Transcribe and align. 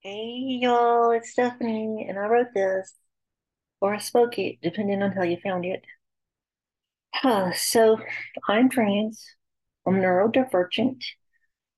Hey 0.00 0.58
y'all, 0.60 1.10
it's 1.12 1.30
Stephanie, 1.30 2.06
and 2.08 2.18
I 2.18 2.26
wrote 2.26 2.54
this, 2.54 2.94
or 3.80 3.94
I 3.94 3.98
spoke 3.98 4.38
it, 4.38 4.60
depending 4.62 5.02
on 5.02 5.12
how 5.12 5.22
you 5.22 5.36
found 5.42 5.64
it. 5.64 5.84
Huh, 7.14 7.52
so 7.52 7.98
I'm 8.48 8.68
trans, 8.70 9.24
I'm 9.86 9.94
neurodivergent, 9.94 11.04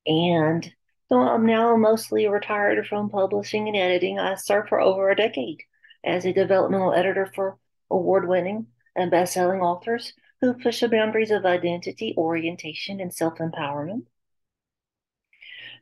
and 0.07 0.73
though 1.09 1.21
I'm 1.21 1.47
now 1.47 1.77
mostly 1.77 2.29
retired 2.29 2.87
from 2.87 3.11
publishing 3.11 3.69
and 3.69 3.77
editing, 3.77 4.19
I 4.19 4.35
served 4.35 4.69
for 4.69 4.81
over 4.81 5.11
a 5.11 5.17
decade 5.17 5.63
as 6.05 6.27
a 6.27 6.33
developmental 6.33 6.95
editor 6.95 7.31
for 7.35 7.59
award-winning 7.91 8.67
and 8.97 9.11
best-selling 9.11 9.61
authors 9.61 10.13
who 10.43 10.55
push 10.55 10.81
the 10.81 10.89
boundaries 10.89 11.31
of 11.31 11.47
identity, 11.47 12.15
orientation, 12.19 13.01
and 13.01 13.15
self-empowerment. 13.15 14.07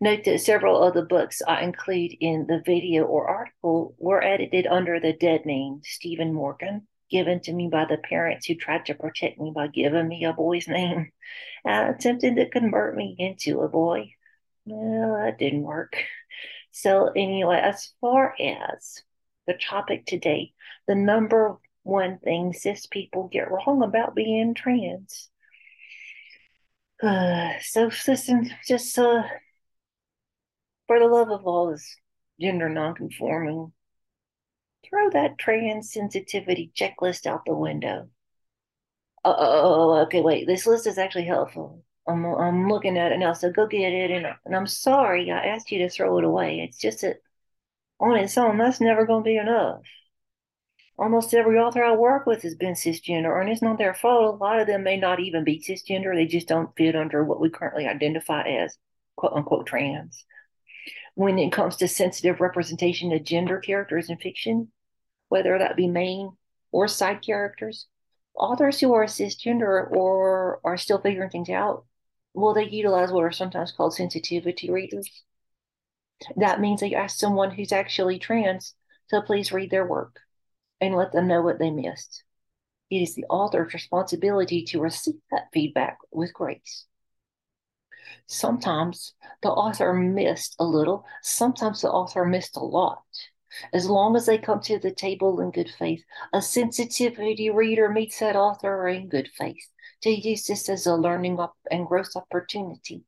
Note 0.00 0.24
that 0.24 0.40
several 0.40 0.80
of 0.80 0.94
the 0.94 1.02
books 1.02 1.42
I 1.46 1.62
include 1.62 2.12
in 2.20 2.46
the 2.46 2.62
video 2.64 3.04
or 3.04 3.28
article 3.28 3.96
were 3.98 4.22
edited 4.22 4.66
under 4.66 5.00
the 5.00 5.12
dead 5.12 5.44
name 5.44 5.80
Stephen 5.82 6.32
Morgan, 6.32 6.86
given 7.10 7.40
to 7.40 7.52
me 7.52 7.68
by 7.68 7.84
the 7.84 7.96
parents 7.98 8.46
who 8.46 8.54
tried 8.54 8.86
to 8.86 8.94
protect 8.94 9.40
me 9.40 9.52
by 9.52 9.66
giving 9.66 10.06
me 10.06 10.24
a 10.24 10.32
boy's 10.32 10.68
name, 10.68 11.10
uh, 11.68 11.92
attempting 11.96 12.36
to 12.36 12.48
convert 12.48 12.94
me 12.94 13.16
into 13.18 13.60
a 13.60 13.68
boy. 13.68 14.12
Well, 14.66 15.24
that 15.24 15.38
didn't 15.38 15.62
work. 15.62 15.96
So, 16.70 17.08
anyway, 17.16 17.60
as 17.60 17.92
far 18.00 18.34
as 18.38 19.02
the 19.48 19.54
topic 19.54 20.06
today, 20.06 20.52
the 20.86 20.94
number 20.94 21.56
one 21.82 22.18
thing 22.18 22.52
cis 22.52 22.86
people 22.86 23.28
get 23.32 23.50
wrong 23.50 23.82
about 23.82 24.14
being 24.14 24.54
trans. 24.54 25.28
Uh, 27.02 27.54
so, 27.62 27.90
listen, 28.06 28.50
just 28.64 28.96
uh, 28.96 29.22
for 30.88 30.98
the 30.98 31.06
love 31.06 31.30
of 31.30 31.46
all 31.46 31.70
is 31.70 31.96
gender 32.40 32.68
nonconforming, 32.68 33.72
throw 34.88 35.10
that 35.10 35.38
trans 35.38 35.92
sensitivity 35.92 36.72
checklist 36.74 37.26
out 37.26 37.44
the 37.44 37.54
window. 37.54 38.08
Oh, 39.24 39.34
oh, 39.36 39.92
oh, 39.92 40.00
okay, 40.02 40.22
wait. 40.22 40.46
This 40.46 40.66
list 40.66 40.86
is 40.86 40.98
actually 40.98 41.26
helpful. 41.26 41.84
I'm 42.08 42.24
I'm 42.24 42.68
looking 42.68 42.96
at 42.96 43.12
it 43.12 43.18
now, 43.18 43.34
so 43.34 43.52
go 43.52 43.66
get 43.66 43.92
it. 43.92 44.10
And, 44.10 44.26
and 44.46 44.56
I'm 44.56 44.66
sorry 44.66 45.30
I 45.30 45.46
asked 45.46 45.70
you 45.70 45.78
to 45.80 45.90
throw 45.90 46.18
it 46.18 46.24
away. 46.24 46.60
It's 46.60 46.78
just 46.78 47.02
that 47.02 47.18
on 48.00 48.16
its 48.16 48.38
own, 48.38 48.56
that's 48.56 48.80
never 48.80 49.04
going 49.04 49.24
to 49.24 49.28
be 49.28 49.36
enough. 49.36 49.82
Almost 50.96 51.34
every 51.34 51.58
author 51.58 51.84
I 51.84 51.94
work 51.94 52.26
with 52.26 52.42
has 52.42 52.54
been 52.54 52.72
cisgender, 52.74 53.40
and 53.40 53.50
it's 53.50 53.62
not 53.62 53.78
their 53.78 53.94
fault. 53.94 54.34
A 54.34 54.36
lot 54.38 54.58
of 54.58 54.66
them 54.66 54.84
may 54.84 54.96
not 54.96 55.20
even 55.20 55.44
be 55.44 55.62
cisgender. 55.62 56.14
They 56.14 56.26
just 56.26 56.48
don't 56.48 56.74
fit 56.76 56.96
under 56.96 57.22
what 57.24 57.40
we 57.40 57.50
currently 57.50 57.86
identify 57.86 58.48
as 58.48 58.78
quote 59.16 59.32
unquote 59.34 59.66
trans 59.66 60.24
when 61.18 61.36
it 61.36 61.50
comes 61.50 61.74
to 61.74 61.88
sensitive 61.88 62.40
representation 62.40 63.10
of 63.10 63.24
gender 63.24 63.58
characters 63.58 64.08
in 64.08 64.16
fiction, 64.18 64.70
whether 65.28 65.58
that 65.58 65.74
be 65.74 65.88
main 65.88 66.30
or 66.70 66.86
side 66.86 67.20
characters. 67.22 67.88
Authors 68.36 68.78
who 68.78 68.94
are 68.94 69.04
cisgender 69.06 69.90
or 69.90 70.60
are 70.62 70.76
still 70.76 71.00
figuring 71.00 71.28
things 71.28 71.48
out, 71.48 71.84
well, 72.34 72.54
they 72.54 72.68
utilize 72.68 73.10
what 73.10 73.24
are 73.24 73.32
sometimes 73.32 73.72
called 73.72 73.94
sensitivity 73.94 74.70
readers. 74.70 75.24
That 76.36 76.60
means 76.60 76.82
they 76.82 76.94
ask 76.94 77.18
someone 77.18 77.50
who's 77.50 77.72
actually 77.72 78.20
trans 78.20 78.76
to 79.10 79.20
please 79.20 79.50
read 79.50 79.72
their 79.72 79.84
work 79.84 80.20
and 80.80 80.94
let 80.94 81.10
them 81.10 81.26
know 81.26 81.42
what 81.42 81.58
they 81.58 81.72
missed. 81.72 82.22
It 82.90 83.02
is 83.02 83.16
the 83.16 83.24
author's 83.24 83.74
responsibility 83.74 84.62
to 84.66 84.80
receive 84.80 85.16
that 85.32 85.48
feedback 85.52 85.98
with 86.12 86.32
grace. 86.32 86.84
Sometimes 88.26 89.14
the 89.42 89.50
author 89.50 89.94
missed 89.94 90.56
a 90.58 90.64
little, 90.64 91.04
sometimes 91.22 91.82
the 91.82 91.90
author 91.90 92.24
missed 92.24 92.56
a 92.56 92.64
lot. 92.64 93.02
As 93.72 93.88
long 93.88 94.14
as 94.14 94.26
they 94.26 94.38
come 94.38 94.60
to 94.60 94.78
the 94.78 94.92
table 94.92 95.40
in 95.40 95.50
good 95.50 95.70
faith, 95.70 96.04
a 96.32 96.42
sensitivity 96.42 97.50
reader 97.50 97.88
meets 97.88 98.20
that 98.20 98.36
author 98.36 98.86
in 98.88 99.08
good 99.08 99.28
faith 99.28 99.70
to 100.02 100.10
use 100.10 100.46
this 100.46 100.68
as 100.68 100.86
a 100.86 100.94
learning 100.94 101.40
up 101.40 101.56
and 101.70 101.86
growth 101.86 102.14
opportunity. 102.14 103.04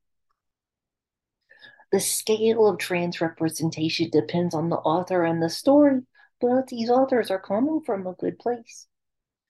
The 1.93 2.01
scale 2.01 2.67
of 2.67 2.79
trans 2.79 3.21
representation 3.21 4.11
depends 4.11 4.55
on 4.55 4.69
the 4.69 4.77
author 4.77 5.25
and 5.25 5.43
the 5.43 5.51
story, 5.51 6.03
but 6.41 6.69
these 6.69 6.89
authors 6.89 7.31
are 7.31 7.41
coming 7.41 7.81
from 7.81 8.07
a 8.07 8.15
good 8.15 8.39
place. 8.39 8.87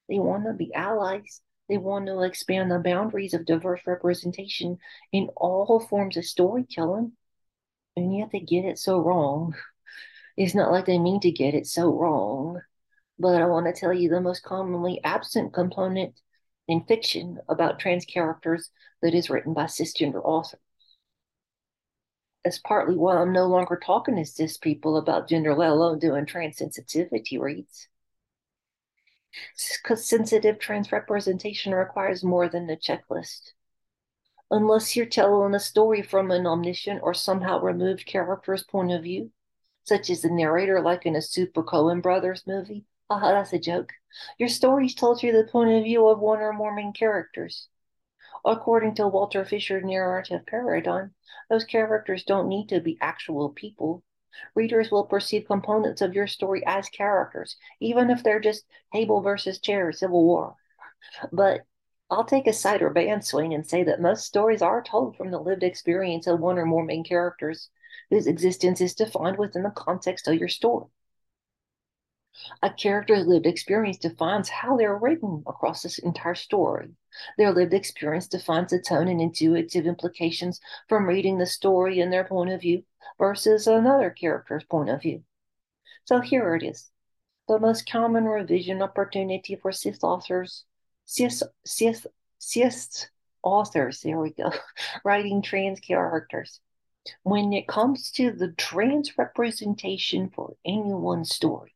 They 0.09 0.19
want 0.19 0.44
to 0.47 0.55
be 0.55 0.75
allies 0.75 1.41
they 1.70 1.78
want 1.78 2.06
to 2.06 2.22
expand 2.22 2.69
the 2.69 2.81
boundaries 2.81 3.32
of 3.32 3.47
diverse 3.47 3.81
representation 3.86 4.78
in 5.12 5.28
all 5.36 5.78
forms 5.78 6.16
of 6.16 6.25
storytelling, 6.25 7.12
and 7.97 8.16
yet 8.16 8.31
they 8.32 8.41
get 8.41 8.64
it 8.64 8.76
so 8.76 9.00
wrong. 9.00 9.54
It's 10.36 10.54
not 10.54 10.72
like 10.72 10.86
they 10.86 10.98
mean 10.98 11.20
to 11.20 11.30
get 11.30 11.54
it 11.54 11.66
so 11.66 11.94
wrong. 11.94 12.60
But 13.20 13.41
I 13.41 13.47
want 13.47 13.66
to 13.66 13.78
tell 13.78 13.92
you 13.92 14.09
the 14.09 14.20
most 14.20 14.42
commonly 14.42 15.00
absent 15.04 15.53
component 15.53 16.14
in 16.66 16.84
fiction 16.84 17.38
about 17.48 17.78
trans 17.78 18.04
characters 18.04 18.70
that 19.03 19.14
is 19.14 19.30
written 19.30 19.54
by 19.54 19.64
cisgender 19.64 20.20
authors. 20.25 20.59
That's 22.42 22.59
partly 22.59 22.97
why 22.97 23.19
I'm 23.19 23.32
no 23.32 23.47
longer 23.47 23.78
talking 23.80 24.16
to 24.16 24.25
cis 24.25 24.56
people 24.56 24.97
about 24.97 25.28
gender, 25.28 25.54
let 25.54 25.70
alone 25.70 26.00
doing 26.00 26.26
trans 26.26 26.56
sensitivity 26.56 27.38
reads 27.38 27.90
because 29.82 30.06
sensitive 30.06 30.58
trans 30.58 30.92
representation 30.92 31.74
requires 31.74 32.24
more 32.24 32.48
than 32.48 32.68
a 32.70 32.76
checklist. 32.76 33.52
Unless 34.50 34.96
you're 34.96 35.06
telling 35.06 35.54
a 35.54 35.60
story 35.60 36.02
from 36.02 36.30
an 36.30 36.46
omniscient 36.46 37.00
or 37.02 37.14
somehow 37.14 37.60
removed 37.60 38.06
character's 38.06 38.64
point 38.64 38.91
of 38.91 39.02
view, 39.02 39.30
such 39.84 40.10
as 40.10 40.22
the 40.22 40.30
narrator, 40.30 40.80
like 40.80 41.06
in 41.06 41.16
a 41.16 41.22
Super 41.22 41.62
Coen 41.62 42.02
Brothers 42.02 42.44
movie. 42.46 42.84
Haha, 43.10 43.32
that's 43.32 43.52
a 43.52 43.58
joke. 43.58 43.92
Your 44.38 44.48
story's 44.48 44.94
told 44.94 45.20
through 45.20 45.32
the 45.32 45.50
point 45.50 45.70
of 45.70 45.84
view 45.84 46.06
of 46.06 46.20
one 46.20 46.41
or 46.41 46.52
more 46.52 46.74
main 46.74 46.92
characters. 46.92 47.68
According 48.44 48.94
to 48.97 49.08
Walter 49.08 49.44
Fisher's 49.44 49.84
narrative 49.84 50.47
paradigm, 50.47 51.14
those 51.48 51.64
characters 51.64 52.24
don't 52.24 52.48
need 52.48 52.68
to 52.68 52.80
be 52.80 52.98
actual 53.00 53.50
people. 53.50 54.02
Readers 54.54 54.91
will 54.91 55.04
perceive 55.04 55.46
components 55.46 56.00
of 56.00 56.14
your 56.14 56.26
story 56.26 56.62
as 56.66 56.88
characters, 56.88 57.56
even 57.80 58.10
if 58.10 58.22
they're 58.22 58.41
just 58.41 58.64
table 58.92 59.20
versus 59.20 59.60
chair 59.60 59.92
civil 59.92 60.24
war. 60.24 60.56
But 61.32 61.62
I'll 62.10 62.24
take 62.24 62.46
a 62.46 62.52
side 62.52 62.82
or 62.82 62.91
band 62.91 63.24
swing 63.24 63.54
and 63.54 63.66
say 63.66 63.84
that 63.84 64.00
most 64.00 64.24
stories 64.26 64.62
are 64.62 64.82
told 64.82 65.16
from 65.16 65.30
the 65.30 65.38
lived 65.38 65.62
experience 65.62 66.26
of 66.26 66.41
one 66.41 66.58
or 66.58 66.66
more 66.66 66.84
main 66.84 67.04
characters 67.04 67.70
whose 68.10 68.26
existence 68.26 68.80
is 68.80 68.94
defined 68.94 69.38
within 69.38 69.62
the 69.62 69.70
context 69.70 70.26
of 70.26 70.34
your 70.34 70.48
story. 70.48 70.86
A 72.62 72.71
character's 72.71 73.27
lived 73.27 73.47
experience 73.47 73.99
defines 73.99 74.49
how 74.49 74.77
they're 74.77 74.97
written 74.97 75.43
across 75.47 75.83
this 75.83 75.99
entire 75.99 76.34
story. 76.34 76.91
Their 77.37 77.53
lived 77.53 77.75
experience 77.75 78.28
defines 78.28 78.71
the 78.71 78.81
tone 78.81 79.09
and 79.09 79.21
intuitive 79.21 79.87
implications 79.87 80.61
from 80.89 81.06
reading 81.06 81.39
the 81.39 81.47
story 81.47 82.01
in 82.01 82.11
their 82.11 82.25
point 82.25 82.51
of 82.51 82.61
view 82.61 82.84
versus 83.19 83.67
another 83.67 84.11
character's 84.11 84.65
point 84.65 84.91
of 84.91 85.03
view. 85.03 85.25
So 86.05 86.21
here 86.21 86.55
it 86.55 86.62
is 86.62 86.91
the 87.51 87.59
most 87.59 87.91
common 87.91 88.25
revision 88.25 88.81
opportunity 88.81 89.57
for 89.57 89.72
cis 89.72 90.03
authors, 90.05 90.65
cis, 91.05 91.43
cis, 91.67 92.07
cis 92.39 93.09
authors, 93.43 94.01
there 94.03 94.21
we 94.21 94.31
go, 94.31 94.53
writing 95.05 95.43
trans 95.43 95.81
characters. 95.81 96.61
When 97.22 97.53
it 97.53 97.67
comes 97.67 98.11
to 98.12 98.31
the 98.31 98.53
trans 98.53 99.19
representation 99.19 100.31
for 100.31 100.55
any 100.65 100.93
one 100.93 101.25
story, 101.25 101.75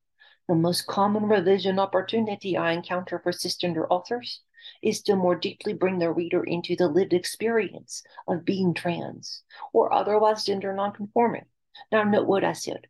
the 0.48 0.54
most 0.54 0.86
common 0.86 1.24
revision 1.24 1.78
opportunity 1.78 2.56
I 2.56 2.72
encounter 2.72 3.18
for 3.18 3.32
cisgender 3.32 3.86
authors 3.88 4.40
is 4.82 5.02
to 5.02 5.16
more 5.16 5.34
deeply 5.34 5.72
bring 5.72 5.98
the 5.98 6.10
reader 6.10 6.44
into 6.44 6.76
the 6.76 6.88
lived 6.88 7.12
experience 7.12 8.02
of 8.28 8.44
being 8.44 8.74
trans 8.74 9.42
or 9.72 9.92
otherwise 9.92 10.44
gender 10.44 10.72
nonconforming. 10.72 11.46
Now, 11.90 12.02
note 12.04 12.26
what 12.26 12.44
I 12.44 12.52
said 12.52 12.86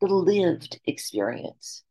the 0.00 0.06
lived 0.06 0.80
experience. 0.84 1.82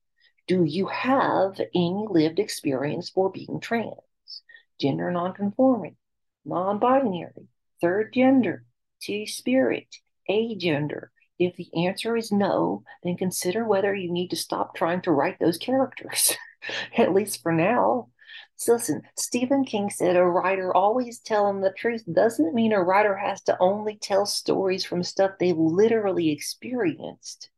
Do 0.47 0.63
you 0.63 0.87
have 0.87 1.59
any 1.59 2.05
lived 2.09 2.39
experience 2.39 3.09
for 3.09 3.29
being 3.29 3.59
trans, 3.59 4.43
gender 4.79 5.11
nonconforming, 5.11 5.97
non 6.45 6.79
binary, 6.79 7.49
third 7.81 8.13
gender, 8.13 8.65
two 9.01 9.27
spirit, 9.27 9.97
agender, 10.29 11.09
if 11.39 11.55
the 11.55 11.69
answer 11.85 12.15
is 12.15 12.31
no, 12.31 12.83
then 13.03 13.17
consider 13.17 13.65
whether 13.65 13.93
you 13.93 14.11
need 14.11 14.29
to 14.29 14.35
stop 14.35 14.75
trying 14.75 15.01
to 15.01 15.11
write 15.11 15.39
those 15.39 15.57
characters, 15.57 16.35
at 16.97 17.13
least 17.13 17.41
for 17.41 17.51
now. 17.51 18.09
So 18.55 18.73
listen, 18.73 19.03
Stephen 19.15 19.65
King 19.65 19.89
said 19.89 20.15
a 20.15 20.25
writer 20.25 20.75
always 20.75 21.19
telling 21.19 21.61
the 21.61 21.71
truth 21.71 22.03
doesn't 22.11 22.55
mean 22.55 22.73
a 22.73 22.81
writer 22.81 23.15
has 23.15 23.41
to 23.43 23.57
only 23.59 23.97
tell 24.01 24.25
stories 24.25 24.83
from 24.83 25.03
stuff 25.03 25.31
they 25.39 25.53
literally 25.53 26.29
experienced. 26.29 27.49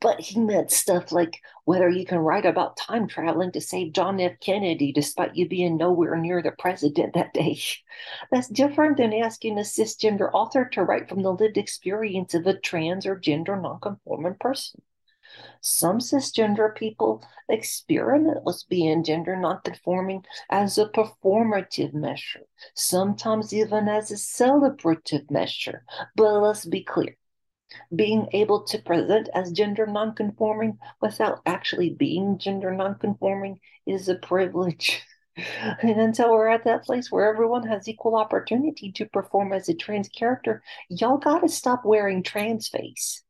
But 0.00 0.20
he 0.20 0.40
meant 0.40 0.70
stuff 0.70 1.12
like 1.12 1.40
whether 1.64 1.88
you 1.88 2.04
can 2.04 2.18
write 2.18 2.46
about 2.46 2.76
time 2.76 3.06
traveling 3.06 3.52
to 3.52 3.60
save 3.60 3.92
John 3.92 4.20
F. 4.20 4.38
Kennedy 4.40 4.92
despite 4.92 5.36
you 5.36 5.48
being 5.48 5.76
nowhere 5.76 6.16
near 6.16 6.42
the 6.42 6.52
president 6.52 7.14
that 7.14 7.32
day. 7.34 7.58
That's 8.30 8.48
different 8.48 8.96
than 8.96 9.12
asking 9.12 9.58
a 9.58 9.62
cisgender 9.62 10.30
author 10.32 10.64
to 10.72 10.82
write 10.82 11.08
from 11.08 11.22
the 11.22 11.32
lived 11.32 11.56
experience 11.56 12.34
of 12.34 12.46
a 12.46 12.58
trans 12.58 13.06
or 13.06 13.16
gender 13.16 13.56
nonconforming 13.56 14.36
person. 14.40 14.82
Some 15.60 15.98
cisgender 15.98 16.74
people 16.74 17.24
experiment 17.48 18.44
with 18.44 18.64
being 18.68 19.02
gender 19.02 19.36
nonconforming 19.36 20.24
as 20.48 20.78
a 20.78 20.86
performative 20.86 21.92
measure, 21.92 22.46
sometimes 22.74 23.52
even 23.52 23.88
as 23.88 24.10
a 24.10 24.14
celebrative 24.14 25.30
measure. 25.30 25.84
But 26.14 26.40
let's 26.40 26.64
be 26.64 26.84
clear 26.84 27.16
being 27.94 28.28
able 28.32 28.62
to 28.64 28.78
present 28.78 29.28
as 29.34 29.52
gender 29.52 29.86
nonconforming 29.86 30.78
without 31.00 31.40
actually 31.46 31.90
being 31.90 32.38
gender 32.38 32.72
nonconforming 32.72 33.60
is 33.86 34.08
a 34.08 34.14
privilege. 34.14 35.02
and 35.36 36.00
until 36.00 36.32
we're 36.32 36.48
at 36.48 36.64
that 36.64 36.84
place 36.84 37.10
where 37.10 37.28
everyone 37.28 37.66
has 37.66 37.88
equal 37.88 38.16
opportunity 38.16 38.90
to 38.92 39.06
perform 39.06 39.52
as 39.52 39.68
a 39.68 39.74
trans 39.74 40.08
character, 40.08 40.62
y'all 40.88 41.18
gotta 41.18 41.48
stop 41.48 41.84
wearing 41.84 42.22
trans 42.22 42.68
face. 42.68 43.22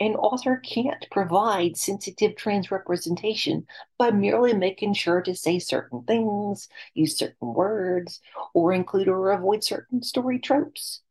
An 0.00 0.14
author 0.14 0.56
can't 0.64 1.06
provide 1.10 1.76
sensitive 1.76 2.36
trans 2.36 2.70
representation 2.70 3.66
by 3.98 4.10
merely 4.10 4.54
making 4.54 4.94
sure 4.94 5.20
to 5.22 5.34
say 5.34 5.58
certain 5.58 6.02
things, 6.04 6.68
use 6.94 7.18
certain 7.18 7.52
words, 7.52 8.20
or 8.54 8.72
include 8.72 9.08
or 9.08 9.32
avoid 9.32 9.62
certain 9.62 10.02
story 10.02 10.38
tropes. 10.38 11.02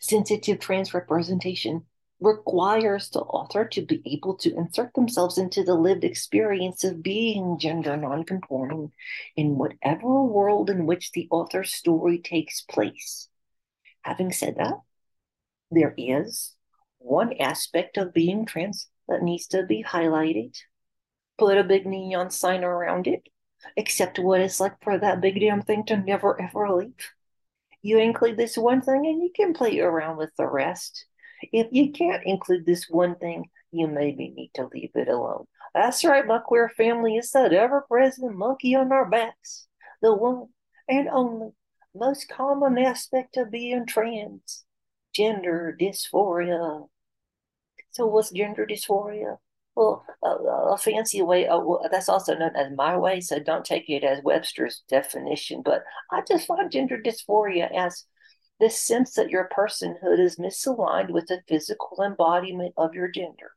Sensitive 0.00 0.58
trans 0.58 0.94
representation 0.94 1.84
requires 2.20 3.10
the 3.10 3.20
author 3.20 3.64
to 3.64 3.82
be 3.82 4.02
able 4.04 4.34
to 4.36 4.54
insert 4.56 4.92
themselves 4.94 5.38
into 5.38 5.62
the 5.62 5.74
lived 5.74 6.04
experience 6.04 6.82
of 6.82 7.02
being 7.02 7.58
gender 7.58 7.96
nonconforming 7.96 8.92
in 9.36 9.56
whatever 9.56 10.22
world 10.24 10.68
in 10.68 10.84
which 10.84 11.12
the 11.12 11.28
author's 11.30 11.72
story 11.72 12.18
takes 12.18 12.62
place. 12.62 13.28
Having 14.02 14.32
said 14.32 14.56
that, 14.56 14.80
there 15.70 15.94
is 15.96 16.54
one 16.98 17.34
aspect 17.40 17.96
of 17.96 18.14
being 18.14 18.46
trans 18.46 18.88
that 19.06 19.22
needs 19.22 19.46
to 19.48 19.64
be 19.64 19.84
highlighted. 19.84 20.56
Put 21.38 21.56
a 21.56 21.62
big 21.62 21.86
neon 21.86 22.30
sign 22.30 22.64
around 22.64 23.06
it. 23.06 23.28
Accept 23.76 24.18
what 24.18 24.40
it's 24.40 24.60
like 24.60 24.82
for 24.82 24.98
that 24.98 25.20
big 25.20 25.40
damn 25.40 25.62
thing 25.62 25.84
to 25.86 25.96
never 25.96 26.40
ever 26.40 26.68
leave 26.70 27.12
you 27.88 27.98
include 27.98 28.36
this 28.36 28.56
one 28.58 28.82
thing 28.82 29.06
and 29.06 29.22
you 29.22 29.30
can 29.34 29.54
play 29.54 29.80
around 29.80 30.18
with 30.18 30.30
the 30.36 30.46
rest. 30.46 31.06
If 31.52 31.68
you 31.70 31.92
can't 31.92 32.22
include 32.26 32.66
this 32.66 32.86
one 32.88 33.16
thing, 33.16 33.46
you 33.70 33.86
maybe 33.86 34.28
need 34.28 34.50
to 34.54 34.68
leave 34.72 34.90
it 34.94 35.08
alone. 35.08 35.46
That's 35.74 36.04
right, 36.04 36.26
my 36.26 36.38
queer 36.38 36.68
family 36.68 37.16
is 37.16 37.30
that 37.30 37.52
ever 37.52 37.86
present 37.88 38.36
monkey 38.36 38.74
on 38.74 38.92
our 38.92 39.08
backs. 39.08 39.66
The 40.02 40.14
one 40.14 40.48
and 40.88 41.08
only 41.08 41.52
most 41.94 42.28
common 42.28 42.78
aspect 42.78 43.36
of 43.36 43.50
being 43.50 43.86
trans 43.86 44.64
gender 45.14 45.76
dysphoria. 45.80 46.88
So, 47.90 48.06
what's 48.06 48.30
gender 48.30 48.66
dysphoria? 48.66 49.38
Well, 49.78 50.04
a, 50.24 50.28
a 50.72 50.76
fancy 50.76 51.22
way, 51.22 51.46
uh, 51.46 51.60
that's 51.88 52.08
also 52.08 52.34
known 52.34 52.56
as 52.56 52.72
my 52.76 52.96
way, 52.96 53.20
so 53.20 53.38
don't 53.38 53.64
take 53.64 53.88
it 53.88 54.02
as 54.02 54.20
Webster's 54.24 54.82
definition. 54.88 55.62
But 55.64 55.84
I 56.10 56.22
define 56.26 56.68
gender 56.68 57.00
dysphoria 57.00 57.72
as 57.72 58.04
the 58.58 58.70
sense 58.70 59.14
that 59.14 59.30
your 59.30 59.48
personhood 59.56 60.18
is 60.18 60.34
misaligned 60.34 61.10
with 61.10 61.28
the 61.28 61.42
physical 61.46 62.02
embodiment 62.02 62.74
of 62.76 62.92
your 62.92 63.06
gender. 63.06 63.52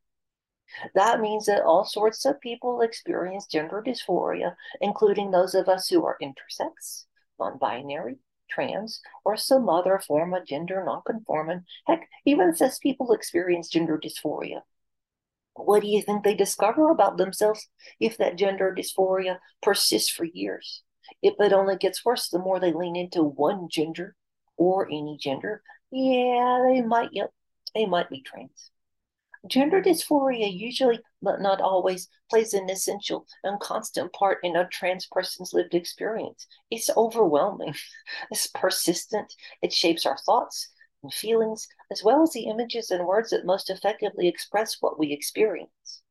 That 0.94 1.22
means 1.22 1.48
that 1.48 1.64
all 1.64 1.86
sorts 1.86 2.24
of 2.24 2.40
people 2.40 2.82
experience 2.82 3.48
gender 3.48 3.84
dysphoria, 3.84 4.56
including 4.80 5.32
those 5.32 5.56
of 5.56 5.68
us 5.68 5.88
who 5.88 6.06
are 6.06 6.20
intersex, 6.22 7.06
non 7.40 7.58
binary, 7.58 8.20
trans, 8.48 9.02
or 9.26 9.36
some 9.38 9.68
other 9.70 9.98
form 9.98 10.36
of 10.36 10.46
gender 10.46 10.84
nonconforming. 10.86 11.66
Heck, 11.88 12.08
even 12.28 12.56
cis 12.56 12.78
people 12.78 13.12
experience 13.12 13.70
gender 13.70 13.98
dysphoria. 13.98 14.62
What 15.56 15.82
do 15.82 15.88
you 15.88 16.02
think 16.02 16.24
they 16.24 16.36
discover 16.36 16.90
about 16.90 17.18
themselves 17.18 17.68
if 18.00 18.18
that 18.18 18.38
gender 18.38 18.74
dysphoria 18.76 19.40
persists 19.62 20.10
for 20.10 20.26
years? 20.26 20.84
If 21.22 21.36
it 21.40 21.54
only 21.54 21.76
gets 21.76 22.06
worse 22.06 22.30
the 22.30 22.40
more 22.40 22.60
they 22.60 22.74
lean 22.74 22.96
into 22.96 23.24
one 23.24 23.68
gender 23.70 24.16
or 24.58 24.88
any 24.88 25.18
gender, 25.20 25.62
yeah, 25.92 26.64
they 26.68 26.82
might, 26.82 27.10
yep, 27.12 27.32
they 27.76 27.86
might 27.86 28.10
be 28.10 28.22
trans. 28.22 28.72
Gender 29.48 29.82
dysphoria 29.82 30.48
usually, 30.52 31.00
but 31.22 31.42
not 31.42 31.62
always, 31.62 32.08
plays 32.30 32.54
an 32.54 32.70
essential 32.70 33.26
and 33.44 33.60
constant 33.60 34.14
part 34.14 34.38
in 34.44 34.56
a 34.56 34.68
trans 34.68 35.08
person's 35.08 35.52
lived 35.54 35.74
experience. 35.74 36.48
It's 36.70 36.90
overwhelming, 36.96 37.74
it's 38.32 38.48
persistent, 38.48 39.34
it 39.62 39.74
shapes 39.74 40.06
our 40.06 40.18
thoughts, 40.18 40.70
and 41.04 41.14
feelings, 41.14 41.68
as 41.92 42.04
well 42.04 42.22
as 42.22 42.32
the 42.32 42.46
images 42.46 42.92
and 42.92 43.06
words 43.06 43.32
that 43.32 43.46
most 43.46 43.70
effectively 43.70 44.28
express 44.28 44.78
what 44.82 45.00
we 45.00 45.12
experience. 45.12 46.04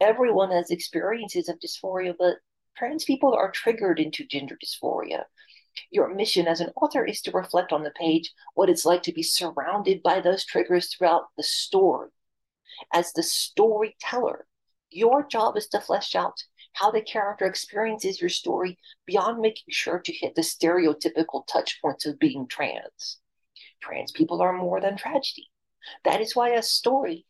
Everyone 0.00 0.50
has 0.50 0.70
experiences 0.70 1.48
of 1.48 1.58
dysphoria, 1.58 2.14
but 2.18 2.36
trans 2.76 3.04
people 3.04 3.34
are 3.34 3.50
triggered 3.50 3.98
into 3.98 4.24
gender 4.24 4.56
dysphoria. 4.62 5.24
Your 5.90 6.14
mission 6.14 6.46
as 6.46 6.60
an 6.60 6.70
author 6.76 7.04
is 7.04 7.20
to 7.22 7.32
reflect 7.32 7.72
on 7.72 7.82
the 7.82 7.90
page 7.90 8.32
what 8.54 8.70
it's 8.70 8.84
like 8.84 9.02
to 9.04 9.12
be 9.12 9.22
surrounded 9.22 10.02
by 10.02 10.20
those 10.20 10.44
triggers 10.44 10.94
throughout 10.94 11.28
the 11.36 11.42
story. 11.42 12.10
As 12.92 13.12
the 13.12 13.22
storyteller, 13.22 14.46
your 14.90 15.26
job 15.26 15.56
is 15.56 15.66
to 15.68 15.80
flesh 15.80 16.14
out 16.14 16.44
how 16.74 16.90
the 16.90 17.02
character 17.02 17.46
experiences 17.46 18.20
your 18.20 18.30
story 18.30 18.78
beyond 19.06 19.40
making 19.40 19.66
sure 19.70 19.98
to 19.98 20.12
hit 20.12 20.34
the 20.34 20.42
stereotypical 20.42 21.46
touch 21.46 21.80
points 21.80 22.06
of 22.06 22.18
being 22.18 22.46
trans 22.46 23.18
trans 23.80 24.12
people 24.12 24.42
are 24.42 24.52
more 24.52 24.80
than 24.80 24.96
tragedy. 24.96 25.50
That 26.04 26.20
is 26.20 26.34
why 26.34 26.50
a 26.50 26.62
story 26.62 27.26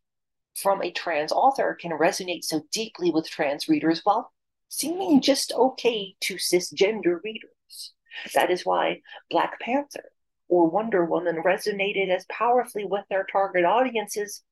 from 0.54 0.82
a 0.82 0.92
trans 0.92 1.32
author 1.32 1.76
can 1.80 1.92
resonate 1.92 2.44
so 2.44 2.62
deeply 2.70 3.10
with 3.10 3.28
trans 3.28 3.68
readers 3.68 4.00
while 4.04 4.32
seeming 4.68 5.20
just 5.20 5.52
okay 5.52 6.14
to 6.20 6.34
cisgender 6.34 7.18
readers. 7.22 7.92
That 8.34 8.50
is 8.50 8.64
why 8.64 9.00
Black 9.30 9.58
Panther 9.60 10.10
or 10.48 10.70
Wonder 10.70 11.04
Woman 11.04 11.42
resonated 11.44 12.08
as 12.10 12.26
powerfully 12.26 12.84
with 12.84 13.04
their 13.08 13.26
target 13.30 13.64
audiences 13.64 14.42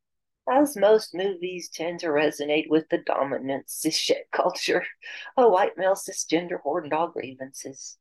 as 0.50 0.76
most 0.76 1.14
movies 1.14 1.68
tend 1.68 2.00
to 2.00 2.08
resonate 2.08 2.68
with 2.68 2.88
the 2.88 2.98
dominant 2.98 3.70
cis 3.70 4.10
culture, 4.32 4.84
a 5.36 5.48
white 5.48 5.76
male 5.76 5.94
cisgender 5.94 6.60
horn 6.60 6.88
dog 6.88 7.12
grievances. 7.12 7.98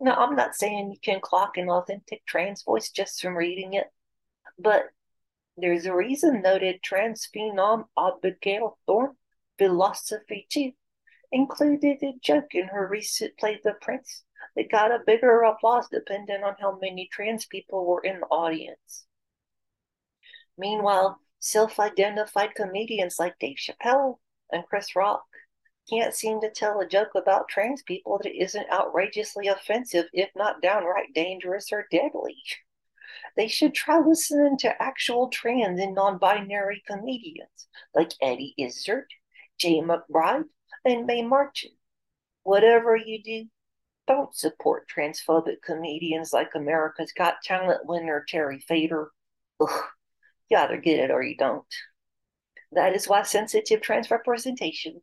No, 0.00 0.12
I'm 0.12 0.34
not 0.34 0.54
saying 0.54 0.90
you 0.90 0.98
can 1.00 1.20
clock 1.20 1.56
an 1.56 1.68
authentic 1.68 2.24
trans 2.24 2.62
voice 2.62 2.90
just 2.90 3.20
from 3.20 3.36
reading 3.36 3.74
it, 3.74 3.92
but 4.58 4.84
there's 5.56 5.84
a 5.84 5.94
reason 5.94 6.40
noted 6.40 6.82
trans 6.82 7.28
phenom 7.34 7.84
Abigail 7.98 8.78
Thorn 8.86 9.16
Philosophy 9.58 10.46
Tube 10.48 10.74
included 11.30 12.02
a 12.02 12.14
joke 12.22 12.54
in 12.54 12.68
her 12.68 12.88
recent 12.88 13.36
play 13.36 13.60
The 13.62 13.74
Prince 13.74 14.24
that 14.56 14.70
got 14.70 14.90
a 14.90 15.04
bigger 15.06 15.42
applause 15.42 15.86
depending 15.90 16.42
on 16.44 16.56
how 16.58 16.78
many 16.80 17.08
trans 17.12 17.44
people 17.44 17.84
were 17.84 18.00
in 18.00 18.20
the 18.20 18.26
audience. 18.26 19.04
Meanwhile, 20.56 21.20
self 21.40 21.78
identified 21.78 22.54
comedians 22.54 23.18
like 23.18 23.38
Dave 23.38 23.58
Chappelle 23.58 24.18
and 24.50 24.64
Chris 24.66 24.96
Rock 24.96 25.24
can't 25.90 26.14
seem 26.14 26.40
to 26.40 26.50
tell 26.50 26.80
a 26.80 26.86
joke 26.86 27.10
about 27.16 27.48
trans 27.48 27.82
people 27.82 28.20
that 28.22 28.40
isn't 28.40 28.70
outrageously 28.70 29.48
offensive, 29.48 30.06
if 30.12 30.30
not 30.36 30.62
downright 30.62 31.12
dangerous 31.12 31.72
or 31.72 31.86
deadly. 31.90 32.36
They 33.36 33.48
should 33.48 33.74
try 33.74 33.98
listening 33.98 34.56
to 34.58 34.82
actual 34.82 35.28
trans 35.28 35.80
and 35.80 35.94
non 35.94 36.18
binary 36.18 36.82
comedians 36.86 37.68
like 37.94 38.12
Eddie 38.22 38.54
Izzard, 38.56 39.06
Jaye 39.62 39.82
McBride, 39.82 40.44
and 40.84 41.06
Mae 41.06 41.22
Martin. 41.22 41.72
Whatever 42.44 42.96
you 42.96 43.22
do, 43.22 43.46
don't 44.06 44.34
support 44.34 44.88
transphobic 44.88 45.62
comedians 45.62 46.32
like 46.32 46.54
America's 46.54 47.12
Got 47.12 47.42
Talent 47.42 47.84
winner 47.84 48.24
Terry 48.28 48.60
Fator. 48.60 49.10
Ugh, 49.60 49.84
you 50.48 50.56
either 50.56 50.78
get 50.78 50.98
it 50.98 51.10
or 51.10 51.22
you 51.22 51.36
don't. 51.36 51.64
That 52.72 52.94
is 52.94 53.08
why 53.08 53.22
sensitive 53.22 53.80
trans 53.80 54.10
representation 54.10 55.02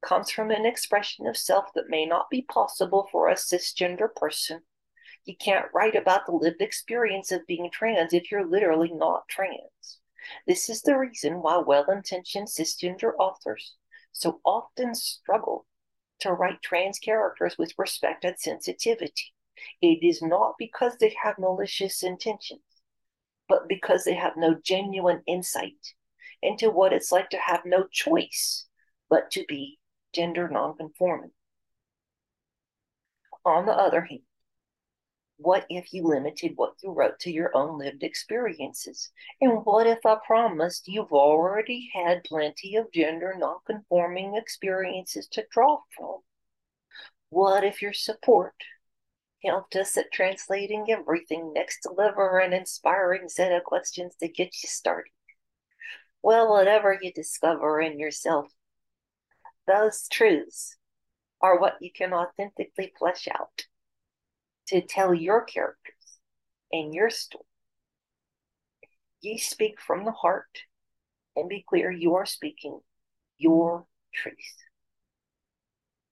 comes 0.00 0.30
from 0.30 0.50
an 0.50 0.64
expression 0.64 1.26
of 1.26 1.36
self 1.36 1.72
that 1.74 1.88
may 1.90 2.06
not 2.06 2.30
be 2.30 2.42
possible 2.42 3.08
for 3.10 3.28
a 3.28 3.34
cisgender 3.34 4.14
person. 4.14 4.62
You 5.24 5.36
can't 5.36 5.72
write 5.74 5.96
about 5.96 6.26
the 6.26 6.32
lived 6.32 6.62
experience 6.62 7.32
of 7.32 7.46
being 7.46 7.70
trans 7.70 8.12
if 8.12 8.30
you're 8.30 8.46
literally 8.46 8.92
not 8.92 9.28
trans. 9.28 10.00
This 10.46 10.68
is 10.68 10.82
the 10.82 10.96
reason 10.96 11.42
why 11.42 11.58
well 11.58 11.90
intentioned 11.90 12.48
cisgender 12.48 13.12
authors 13.18 13.76
so 14.12 14.40
often 14.44 14.94
struggle 14.94 15.66
to 16.20 16.32
write 16.32 16.62
trans 16.62 16.98
characters 16.98 17.56
with 17.58 17.72
respect 17.78 18.24
and 18.24 18.38
sensitivity. 18.38 19.32
It 19.80 20.02
is 20.02 20.22
not 20.22 20.54
because 20.58 20.96
they 20.96 21.14
have 21.22 21.38
malicious 21.38 22.02
intentions, 22.02 22.62
but 23.48 23.68
because 23.68 24.04
they 24.04 24.14
have 24.14 24.36
no 24.36 24.54
genuine 24.62 25.22
insight 25.26 25.94
into 26.42 26.70
what 26.70 26.92
it's 26.92 27.10
like 27.10 27.30
to 27.30 27.38
have 27.38 27.64
no 27.64 27.86
choice 27.90 28.66
but 29.08 29.30
to 29.32 29.44
be 29.48 29.78
gender 30.12 30.48
nonconforming. 30.48 31.32
On 33.44 33.66
the 33.66 33.72
other 33.72 34.02
hand, 34.02 34.22
what 35.38 35.66
if 35.70 35.92
you 35.94 36.02
limited 36.02 36.54
what 36.56 36.74
you 36.82 36.90
wrote 36.90 37.20
to 37.20 37.30
your 37.30 37.56
own 37.56 37.78
lived 37.78 38.02
experiences? 38.02 39.10
And 39.40 39.64
what 39.64 39.86
if 39.86 40.04
I 40.04 40.16
promised 40.26 40.88
you've 40.88 41.12
already 41.12 41.90
had 41.94 42.24
plenty 42.24 42.74
of 42.74 42.90
gender 42.92 43.34
nonconforming 43.38 44.34
experiences 44.34 45.28
to 45.28 45.46
draw 45.50 45.82
from? 45.96 46.22
What 47.30 47.62
if 47.62 47.80
your 47.80 47.92
support 47.92 48.54
helped 49.44 49.76
us 49.76 49.96
at 49.96 50.10
translating 50.12 50.90
everything 50.90 51.52
next 51.52 51.82
deliver 51.82 52.40
an 52.40 52.52
inspiring 52.52 53.28
set 53.28 53.52
of 53.52 53.62
questions 53.62 54.16
to 54.16 54.28
get 54.28 54.62
you 54.62 54.68
started? 54.68 55.12
Well, 56.20 56.50
whatever 56.50 56.98
you 57.00 57.12
discover 57.12 57.80
in 57.80 58.00
yourself, 58.00 58.52
those 59.68 60.08
truths 60.08 60.76
are 61.40 61.60
what 61.60 61.76
you 61.80 61.90
can 61.92 62.12
authentically 62.12 62.92
flesh 62.98 63.28
out 63.28 63.66
to 64.68 64.80
tell 64.80 65.14
your 65.14 65.42
characters 65.42 66.18
and 66.72 66.92
your 66.92 67.10
story. 67.10 67.44
Ye 69.20 69.38
speak 69.38 69.80
from 69.80 70.04
the 70.04 70.12
heart 70.12 70.62
and 71.36 71.48
be 71.48 71.64
clear 71.68 71.90
you 71.90 72.14
are 72.14 72.26
speaking 72.26 72.80
your 73.36 73.86
truth. 74.12 74.56